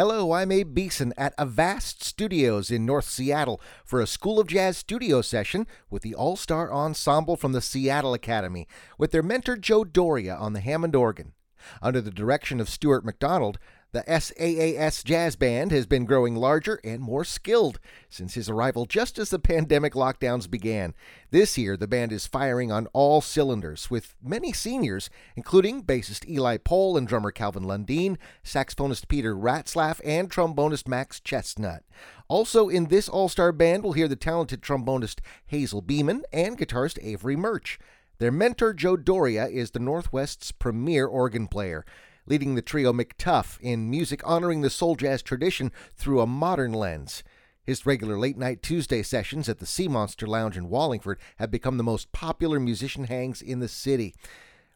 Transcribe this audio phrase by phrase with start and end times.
[0.00, 4.78] Hello, I'm Abe Beeson at Avast Studios in North Seattle for a School of Jazz
[4.78, 8.66] studio session with the All Star Ensemble from the Seattle Academy
[8.96, 11.34] with their mentor Joe Doria on the Hammond organ.
[11.82, 13.58] Under the direction of Stuart McDonald,
[13.92, 19.18] the SAAS Jazz Band has been growing larger and more skilled since his arrival just
[19.18, 20.94] as the pandemic lockdowns began.
[21.30, 26.56] This year, the band is firing on all cylinders, with many seniors, including bassist Eli
[26.56, 31.82] Pohl and drummer Calvin Lundeen, saxophonist Peter Ratzlaff, and trombonist Max Chestnut.
[32.28, 36.98] Also in this all star band, we'll hear the talented trombonist Hazel Beeman and guitarist
[37.02, 37.78] Avery Murch.
[38.18, 41.84] Their mentor, Joe Doria, is the Northwest's premier organ player
[42.30, 47.24] leading the trio McTuff in music honoring the soul jazz tradition through a modern lens.
[47.64, 51.76] His regular late night Tuesday sessions at the Sea Monster Lounge in Wallingford have become
[51.76, 54.14] the most popular musician hangs in the city.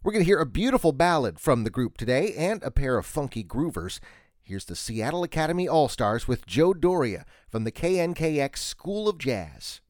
[0.02, 3.06] We're going to hear a beautiful ballad from the group today and a pair of
[3.06, 4.00] funky groovers.
[4.42, 9.80] Here's the Seattle Academy All Stars with Joe Doria from the KNKX School of Jazz.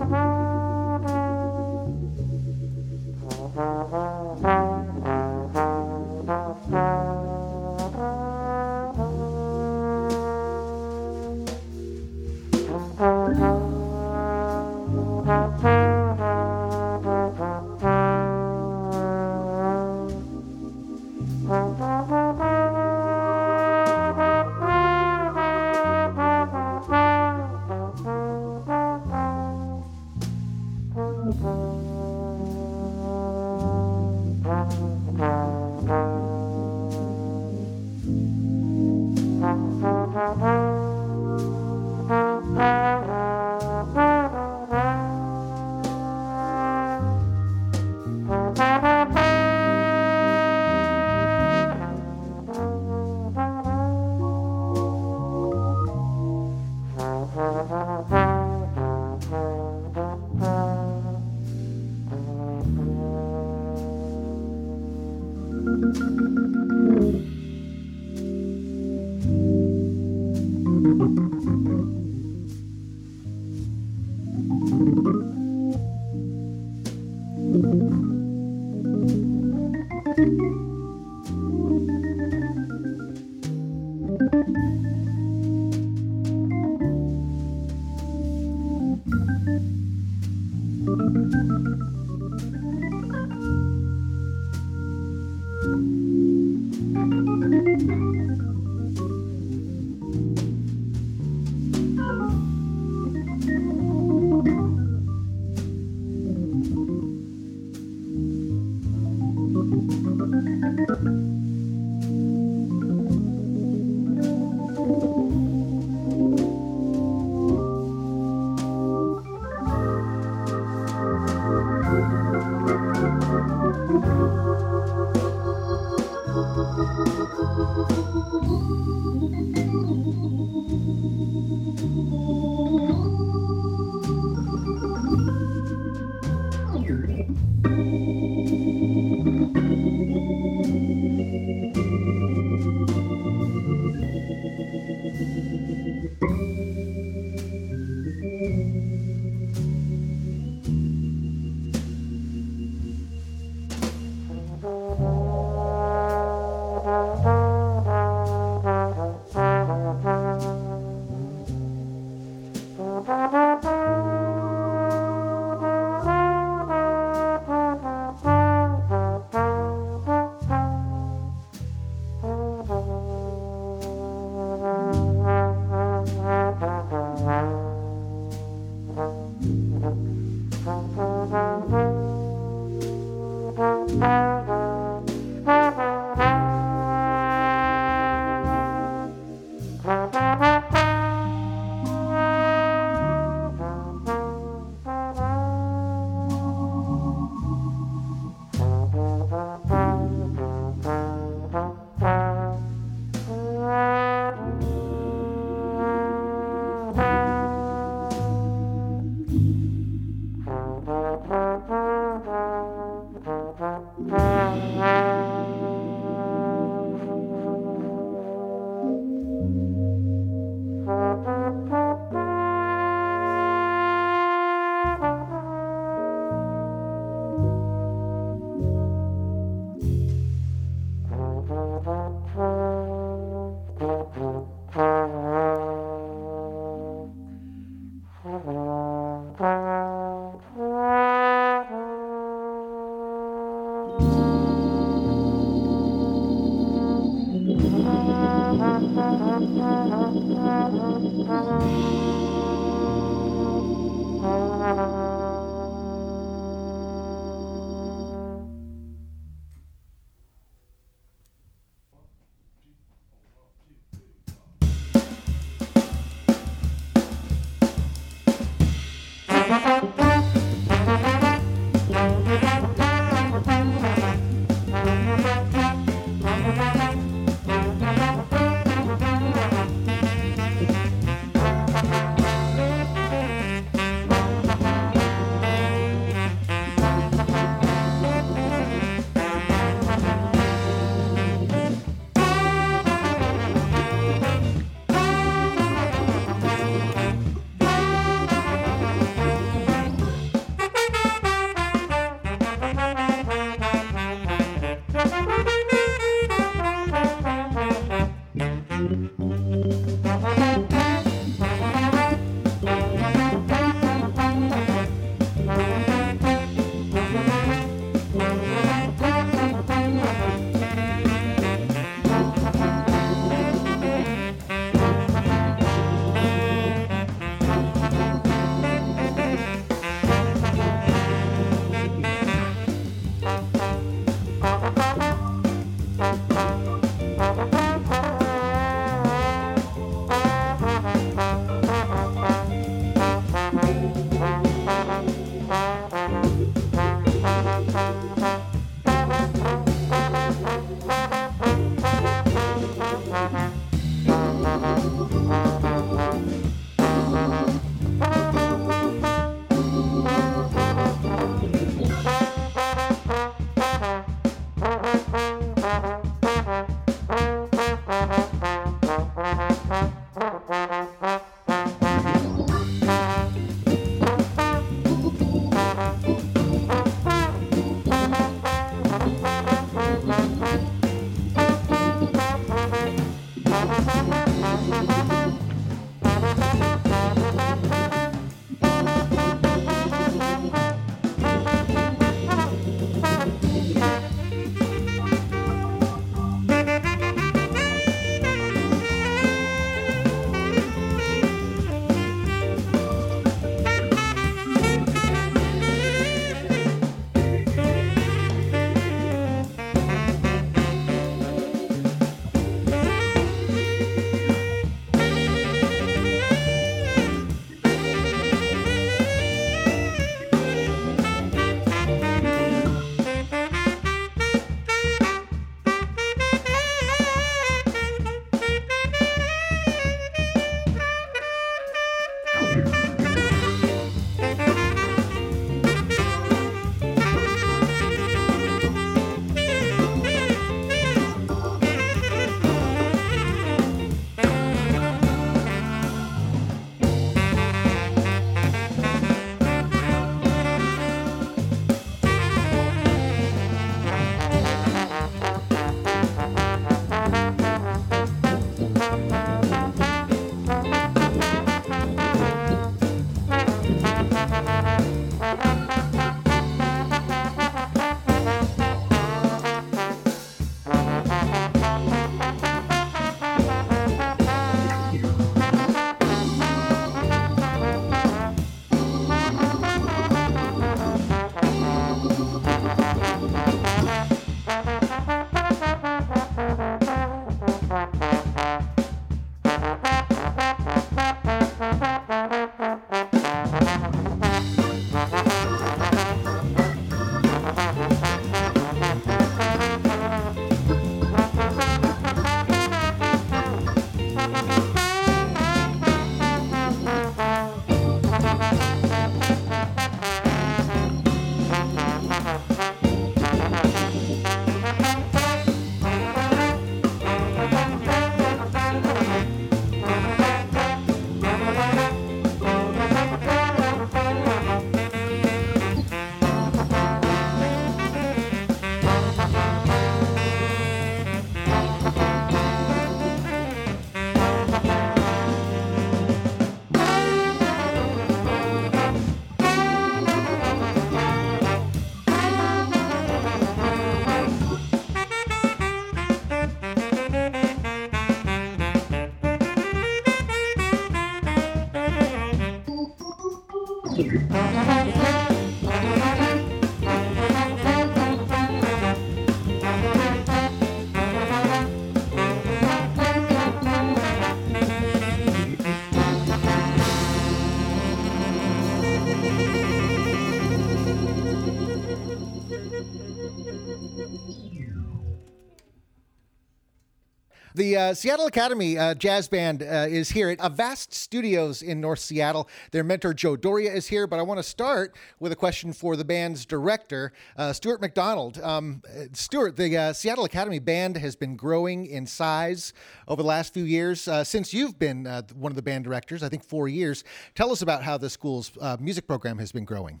[577.84, 582.48] Uh, Seattle Academy uh, Jazz Band uh, is here at Avast Studios in North Seattle.
[582.70, 585.94] Their mentor, Joe Doria, is here, but I want to start with a question for
[585.94, 588.40] the band's director, uh, Stuart McDonald.
[588.40, 592.72] Um, Stuart, the uh, Seattle Academy Band has been growing in size
[593.06, 596.30] over the last few years uh, since you've been one of the band directors, I
[596.30, 597.04] think four years.
[597.34, 600.00] Tell us about how the school's music program has been growing.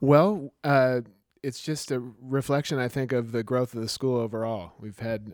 [0.00, 0.52] Well,
[1.42, 4.72] it's just a reflection, I think, of the growth of the school overall.
[4.78, 5.32] We've had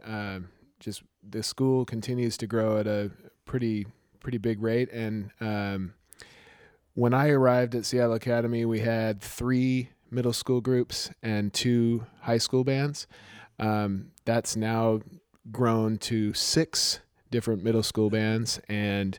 [0.81, 3.11] just the school continues to grow at a
[3.45, 3.87] pretty
[4.19, 4.91] pretty big rate.
[4.93, 5.95] And um,
[6.95, 12.39] when I arrived at Seattle Academy, we had three middle school groups and two high
[12.39, 13.07] school bands.
[13.59, 15.01] Um, that's now
[15.51, 19.19] grown to six different middle school bands and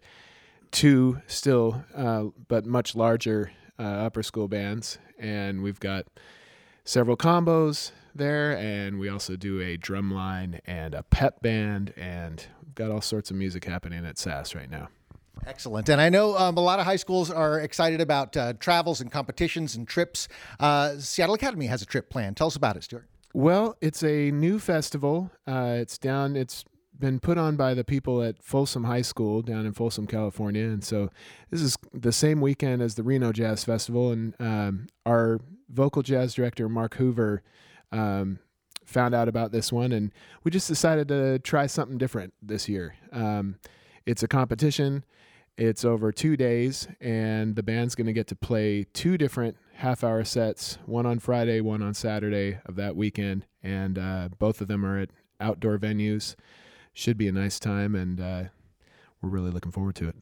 [0.72, 4.98] two still, uh, but much larger uh, upper school bands.
[5.18, 6.08] And we've got
[6.84, 12.46] several combos there, and we also do a drum line and a pep band, and
[12.64, 14.90] we've got all sorts of music happening at SAS right now.
[15.48, 15.90] Excellent.
[15.90, 19.12] And I know um, a lot of high schools are excited about uh, travels and
[19.12, 20.28] competitions and trips.
[20.60, 22.38] Uh, Seattle Academy has a trip planned.
[22.38, 23.08] Tell us about it, Stuart.
[23.34, 25.32] Well, it's a new festival.
[25.48, 26.66] Uh, it's down, it's
[27.00, 30.66] been put on by the people at Folsom High School down in Folsom, California.
[30.66, 31.10] And so
[31.50, 34.12] this is the same weekend as the Reno Jazz Festival.
[34.12, 37.42] And um, our vocal jazz director, Mark Hoover,
[37.92, 38.40] um,
[38.86, 40.12] found out about this one, and
[40.44, 42.96] we just decided to try something different this year.
[43.12, 43.58] Um,
[44.06, 45.04] it's a competition.
[45.58, 50.24] It's over two days, and the band's going to get to play two different half-hour
[50.24, 54.86] sets, one on Friday, one on Saturday of that weekend, and uh, both of them
[54.86, 56.36] are at outdoor venues.
[56.94, 58.44] Should be a nice time, and uh,
[59.22, 60.16] we're really looking forward to it.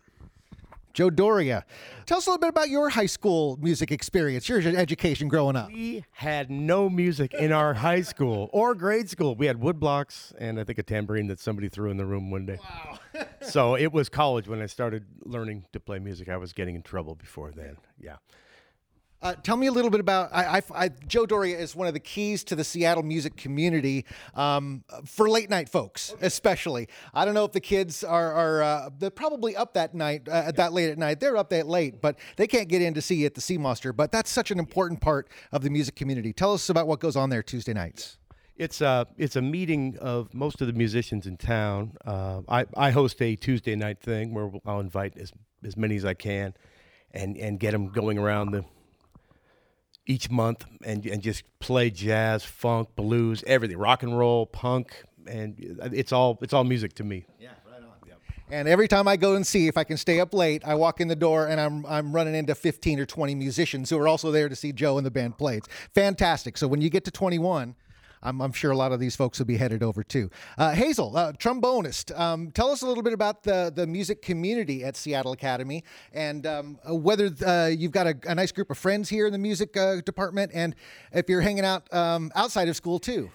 [0.93, 1.65] Joe Doria.
[2.05, 5.67] Tell us a little bit about your high school music experience, your education growing up.
[5.67, 9.35] We had no music in our high school or grade school.
[9.35, 12.45] We had woodblocks and I think a tambourine that somebody threw in the room one
[12.45, 12.57] day.
[12.61, 13.25] Wow.
[13.41, 16.29] so it was college when I started learning to play music.
[16.29, 17.77] I was getting in trouble before then.
[17.99, 18.17] Yeah.
[19.21, 21.93] Uh, tell me a little bit about I, I, I, Joe Doria is one of
[21.93, 26.25] the keys to the Seattle music community um, for late night folks, okay.
[26.25, 26.87] especially.
[27.13, 30.51] I don't know if the kids are, are uh, they're probably up that night, uh,
[30.53, 31.19] that late at night.
[31.19, 33.57] They're up that late, but they can't get in to see you at the Sea
[33.57, 33.91] Monster.
[33.91, 36.31] But that's such an important part of the music community.
[36.31, 38.17] Tell us about what goes on there Tuesday nights.
[38.55, 41.97] It's a it's a meeting of most of the musicians in town.
[42.05, 45.33] Uh, I I host a Tuesday night thing where I'll invite as
[45.65, 46.53] as many as I can,
[47.11, 48.63] and and get them going around the
[50.09, 55.55] each month and and just play jazz, funk, blues, everything, rock and roll, punk, and
[55.93, 57.25] it's all it's all music to me.
[57.39, 57.49] Yeah.
[58.51, 60.99] And every time I go and see if I can stay up late, I walk
[60.99, 64.31] in the door and I'm I'm running into 15 or 20 musicians who are also
[64.31, 65.57] there to see Joe and the band play.
[65.57, 66.57] It's fantastic.
[66.57, 67.75] So when you get to 21,
[68.21, 70.29] I'm, I'm, sure a lot of these folks will be headed over too.
[70.57, 74.83] Uh, Hazel, uh, trombonist, um, tell us a little bit about the, the music community
[74.83, 78.77] at Seattle Academy and um, uh, whether uh, you've got a, a, nice group of
[78.77, 80.75] friends here in the music uh, department and
[81.13, 83.29] if you're hanging out um, outside of school too.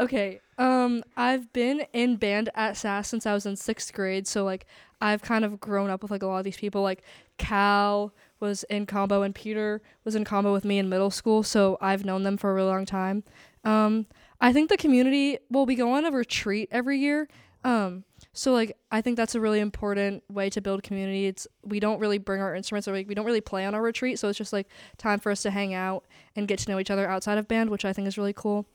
[0.00, 4.44] Okay, um, I've been in band at SAS since I was in sixth grade, so
[4.44, 4.66] like
[5.02, 6.80] I've kind of grown up with like a lot of these people.
[6.80, 7.02] Like
[7.36, 11.76] Cal was in combo, and Peter was in combo with me in middle school, so
[11.82, 13.24] I've known them for a really long time.
[13.62, 14.06] Um,
[14.40, 17.28] I think the community will be going on a retreat every year.
[17.62, 21.26] Um, so like I think that's a really important way to build community.
[21.26, 23.82] It's we don't really bring our instruments or like we don't really play on our
[23.82, 26.78] retreat, so it's just like time for us to hang out and get to know
[26.78, 28.66] each other outside of band, which I think is really cool.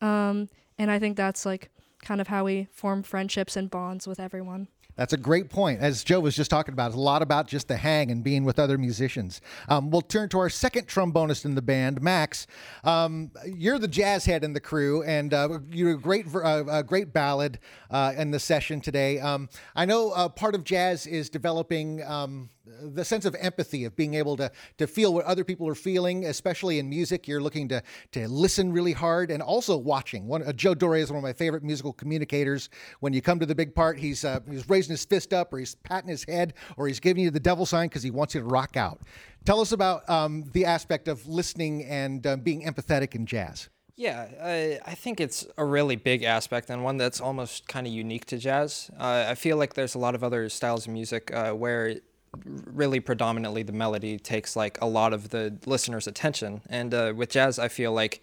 [0.00, 1.70] Um, and I think that's like
[2.02, 4.68] kind of how we form friendships and bonds with everyone.
[4.96, 5.80] That's a great point.
[5.80, 8.44] As Joe was just talking about, it's a lot about just the hang and being
[8.44, 9.40] with other musicians.
[9.68, 12.46] Um, we'll turn to our second trombonist in the band, Max.
[12.84, 16.82] Um, you're the jazz head in the crew, and uh, you're a great, uh, a
[16.84, 17.58] great ballad
[17.90, 19.18] uh, in the session today.
[19.18, 23.94] Um, I know uh, part of jazz is developing um, the sense of empathy of
[23.96, 27.28] being able to to feel what other people are feeling, especially in music.
[27.28, 30.26] You're looking to to listen really hard and also watching.
[30.26, 32.70] One uh, Joe Doria is one of my favorite musical communicators.
[33.00, 35.58] When you come to the big part, he's uh, he's raising his fist up, or
[35.58, 38.40] he's patting his head, or he's giving you the devil sign because he wants you
[38.40, 39.00] to rock out.
[39.44, 43.68] Tell us about um, the aspect of listening and uh, being empathetic in jazz.
[43.96, 47.92] Yeah, uh, I think it's a really big aspect and one that's almost kind of
[47.92, 48.90] unique to jazz.
[48.98, 51.96] Uh, I feel like there's a lot of other styles of music uh, where
[52.44, 56.62] really predominantly the melody takes like a lot of the listener's attention.
[56.68, 58.20] And uh, with jazz, I feel like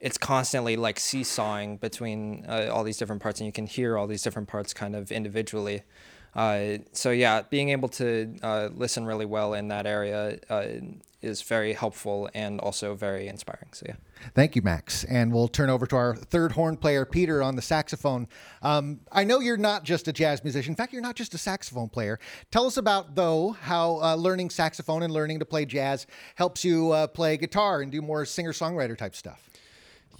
[0.00, 4.06] it's constantly like seesawing between uh, all these different parts, and you can hear all
[4.06, 5.82] these different parts kind of individually.
[6.36, 10.66] Uh, so yeah, being able to uh, listen really well in that area uh,
[11.22, 13.70] is very helpful and also very inspiring.
[13.72, 13.96] So yeah.
[14.34, 15.04] Thank you, Max.
[15.04, 18.28] And we'll turn over to our third horn player, Peter, on the saxophone.
[18.62, 20.72] Um, I know you're not just a jazz musician.
[20.72, 22.18] In fact, you're not just a saxophone player.
[22.50, 26.92] Tell us about, though, how uh, learning saxophone and learning to play jazz helps you
[26.92, 29.48] uh, play guitar and do more singer songwriter type stuff.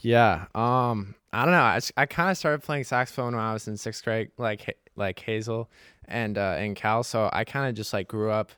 [0.01, 0.47] Yeah.
[0.55, 1.15] Um.
[1.37, 1.61] I don't know.
[1.61, 5.21] I, I kind of started playing saxophone when I was in sixth grade, like like
[5.21, 5.69] Hazel,
[6.09, 7.03] and uh, in Cal.
[7.03, 8.53] So I kind of just like grew up.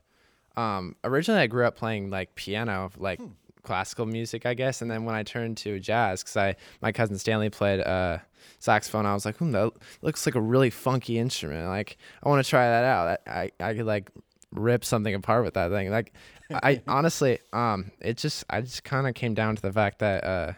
[0.56, 0.94] Um.
[1.02, 3.30] Originally, I grew up playing like piano, like hmm.
[3.64, 4.80] classical music, I guess.
[4.80, 8.18] And then when I turned to jazz, because I my cousin Stanley played uh
[8.60, 11.66] saxophone, I was like, hmm, that looks like a really funky instrument.
[11.66, 13.20] Like I want to try that out.
[13.26, 14.08] I I could like
[14.52, 15.90] rip something apart with that thing.
[15.90, 16.12] Like
[16.52, 20.22] I honestly, um, it just I just kind of came down to the fact that
[20.22, 20.52] uh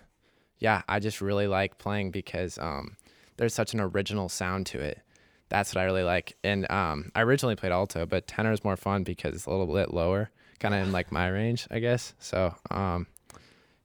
[0.60, 2.96] yeah, I just really like playing because um,
[3.38, 5.00] there's such an original sound to it.
[5.48, 6.36] That's what I really like.
[6.44, 9.74] And um, I originally played alto, but tenor is more fun because it's a little
[9.74, 12.14] bit lower, kind of in like my range, I guess.
[12.20, 13.06] So um,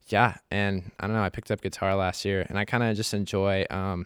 [0.08, 1.24] yeah, and I don't know.
[1.24, 4.06] I picked up guitar last year, and I kind of just enjoy um,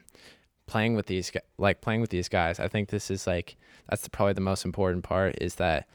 [0.68, 2.60] playing with these like playing with these guys.
[2.60, 3.58] I think this is like
[3.90, 5.90] that's the, probably the most important part is that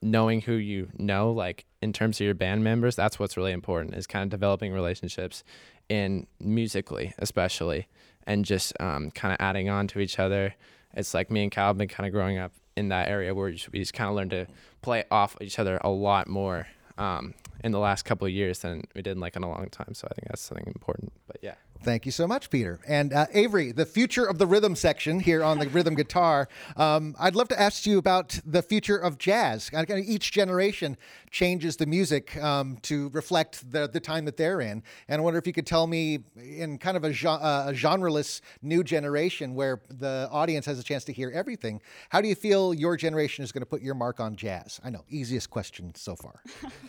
[0.00, 3.94] knowing who you know, like in terms of your band members, that's what's really important
[3.94, 5.44] is kind of developing relationships
[5.88, 7.86] in musically, especially,
[8.26, 10.54] and just um, kind of adding on to each other.
[10.94, 13.54] It's like me and Cal have been kind of growing up in that area where
[13.72, 14.46] we just kind of learned to
[14.82, 18.82] play off each other a lot more um, in the last couple of years than
[18.94, 19.94] we did in like in a long time.
[19.94, 21.12] So I think that's something important.
[21.26, 21.54] But yeah.
[21.82, 22.80] Thank you so much, Peter.
[22.88, 26.48] And uh, Avery, the future of the rhythm section here on the rhythm guitar.
[26.76, 29.70] Um, I'd love to ask you about the future of jazz.
[29.88, 30.96] Each generation
[31.30, 34.82] changes the music um, to reflect the, the time that they're in.
[35.06, 38.40] And I wonder if you could tell me, in kind of a, uh, a genreless
[38.60, 42.74] new generation where the audience has a chance to hear everything, how do you feel
[42.74, 44.80] your generation is going to put your mark on jazz?
[44.82, 46.42] I know, easiest question so far.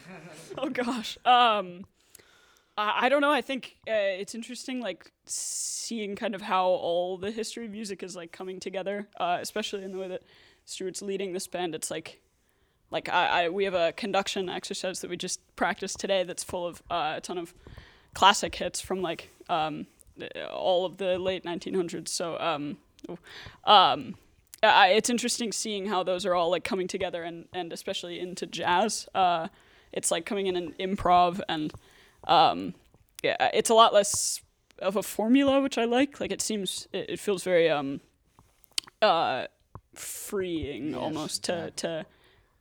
[0.58, 1.18] oh, gosh.
[1.26, 1.86] Um,
[2.82, 3.32] I don't know.
[3.32, 8.04] I think uh, it's interesting, like seeing kind of how all the history of music
[8.04, 10.24] is like coming together, uh, especially in the way that
[10.66, 11.76] Stuart's leading this band.
[11.76, 12.22] It's like,
[12.90, 16.66] like I, I, we have a conduction exercise that we just practiced today that's full
[16.66, 17.54] of uh, a ton of
[18.14, 19.86] classic hits from like um,
[20.52, 22.08] all of the late 1900s.
[22.08, 22.78] So um,
[23.66, 24.16] um,
[24.64, 28.46] I, it's interesting seeing how those are all like coming together and and especially into
[28.46, 29.08] jazz.
[29.14, 29.50] Uh,
[29.92, 31.74] it's like coming in an improv and
[32.30, 32.76] um,
[33.24, 34.42] yeah, it's a lot less
[34.78, 36.20] of a formula, which I like.
[36.22, 38.00] Like it seems, it, it feels very um,
[39.02, 39.48] uh,
[39.94, 41.70] freeing yes, almost to yeah.
[41.76, 42.06] to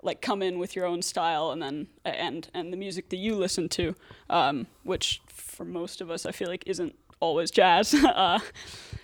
[0.02, 3.35] like come in with your own style and then and and the music that you
[3.35, 3.94] listen to,
[4.31, 7.94] um, which for most of us I feel like isn't always jazz.
[8.04, 8.38] uh,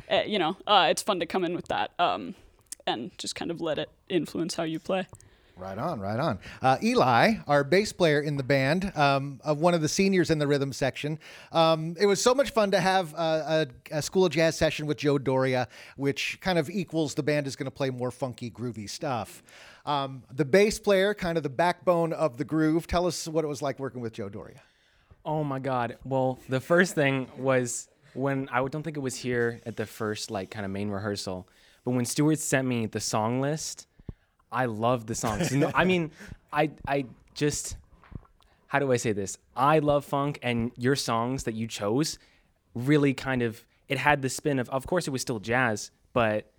[0.08, 2.34] eh, you know, uh, it's fun to come in with that um,
[2.86, 5.06] and just kind of let it influence how you play.
[5.56, 6.40] Right on, right on.
[6.60, 10.40] Uh, Eli, our bass player in the band, um, of one of the seniors in
[10.40, 11.16] the rhythm section.
[11.52, 14.86] Um, it was so much fun to have a, a, a, School of Jazz session
[14.86, 18.50] with Joe Doria, which kind of equals the band is going to play more funky,
[18.50, 19.44] groovy stuff.
[19.86, 22.88] Um, the bass player, kind of the backbone of the groove.
[22.88, 24.60] Tell us what it was like working with Joe Doria.
[25.24, 25.98] Oh my God!
[26.04, 30.32] Well, the first thing was when I don't think it was here at the first
[30.32, 31.48] like kind of main rehearsal,
[31.84, 33.86] but when Stuart sent me the song list
[34.54, 35.52] I love the songs.
[35.52, 36.10] no, I mean,
[36.52, 37.76] I I just
[38.68, 39.38] how do I say this?
[39.56, 42.18] I love funk, and your songs that you chose
[42.74, 44.68] really kind of it had the spin of.
[44.70, 46.50] Of course, it was still jazz, but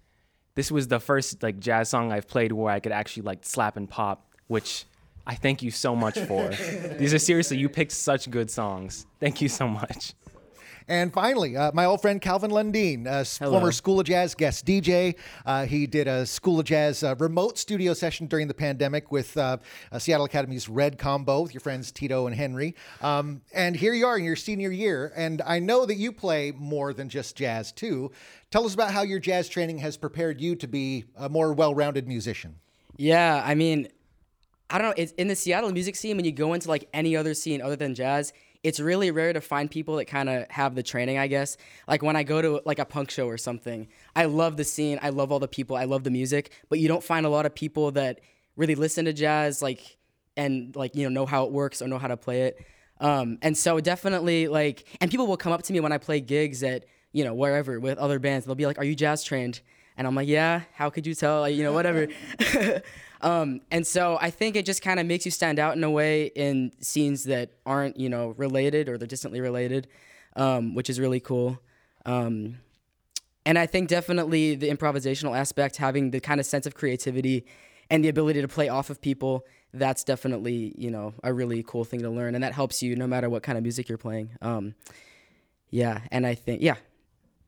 [0.55, 3.77] this was the first like jazz song I've played where I could actually like slap
[3.77, 4.85] and pop, which
[5.27, 6.47] I thank you so much for.
[6.99, 9.05] These are seriously, you picked such good songs.
[9.19, 10.13] Thank you so much.
[10.87, 15.15] And finally, uh, my old friend Calvin Lundeen, uh, former School of Jazz guest DJ.
[15.43, 19.35] Uh, he did a School of Jazz uh, remote studio session during the pandemic with
[19.35, 19.57] uh,
[19.97, 22.75] Seattle Academy's Red Combo with your friends Tito and Henry.
[23.01, 25.11] Um, and here you are in your senior year.
[25.15, 28.11] And I know that you play more than just jazz, too.
[28.51, 31.73] Tell us about how your jazz training has prepared you to be a more well
[31.73, 32.55] rounded musician.
[32.95, 33.89] Yeah, I mean,
[34.69, 34.93] I don't know.
[34.97, 37.75] It's in the Seattle music scene, when you go into like any other scene other
[37.75, 38.33] than jazz,
[38.65, 41.55] it's really rare to find people that kind of have the training, I guess.
[41.87, 44.97] Like when I go to like a punk show or something, I love the scene,
[45.03, 47.45] I love all the people, I love the music, but you don't find a lot
[47.45, 48.21] of people that
[48.55, 49.97] really listen to jazz like
[50.35, 52.65] and like you know know how it works or know how to play it.
[52.99, 56.19] Um, and so definitely like and people will come up to me when I play
[56.19, 58.47] gigs at you know wherever with other bands.
[58.47, 59.61] They'll be like, "Are you jazz trained?"
[59.97, 61.41] And I'm like, "Yeah." How could you tell?
[61.41, 62.07] Like, you know, whatever.
[63.21, 65.89] Um, and so I think it just kind of makes you stand out in a
[65.89, 69.87] way in scenes that aren't, you know, related or they're distantly related,
[70.35, 71.59] um, which is really cool.
[72.05, 72.59] Um,
[73.43, 77.47] and I think definitely the improvisational aspect, having the kind of sense of creativity
[77.89, 81.83] and the ability to play off of people, that's definitely you know a really cool
[81.83, 84.29] thing to learn, and that helps you no matter what kind of music you're playing.
[84.41, 84.73] Um,
[85.69, 86.75] yeah, and I think yeah,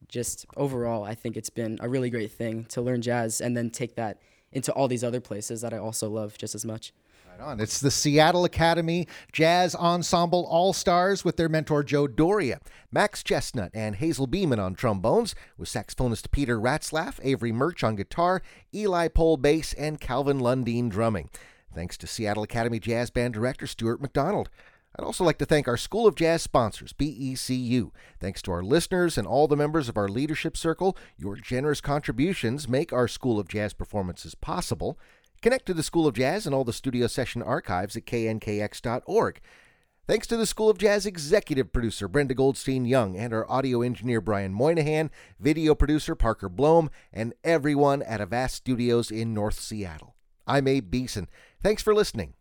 [0.07, 3.69] just overall, I think it's been a really great thing to learn jazz and then
[3.69, 6.93] take that into all these other places that I also love just as much.
[7.29, 7.59] Right on.
[7.59, 12.59] It's the Seattle Academy Jazz Ensemble All Stars with their mentor Joe Doria,
[12.91, 18.41] Max Chestnut, and Hazel Beeman on trombones, with saxophonist Peter Ratzlaff, Avery Murch on guitar,
[18.73, 21.29] Eli Pohl bass, and Calvin Lundeen drumming.
[21.75, 24.49] Thanks to Seattle Academy Jazz Band Director Stuart McDonald.
[24.95, 27.91] I'd also like to thank our School of Jazz sponsors, BECU.
[28.19, 32.67] Thanks to our listeners and all the members of our leadership circle, your generous contributions
[32.67, 34.97] make our School of Jazz performances possible.
[35.41, 39.39] Connect to the School of Jazz and all the studio session archives at knkx.org.
[40.07, 44.21] Thanks to the School of Jazz executive producer Brenda Goldstein Young and our audio engineer
[44.21, 50.15] Brian Moynihan, video producer Parker Blome, and everyone at Avast Studios in North Seattle.
[50.47, 51.27] I'm Abe Beeson.
[51.61, 52.36] Thanks for listening.